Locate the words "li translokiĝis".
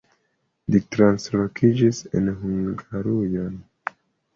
0.75-2.03